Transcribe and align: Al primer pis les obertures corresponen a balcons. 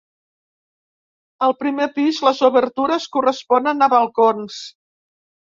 Al 1.47 1.53
primer 1.59 1.87
pis 1.97 2.23
les 2.29 2.41
obertures 2.49 3.07
corresponen 3.19 3.87
a 3.89 3.93
balcons. 3.97 4.59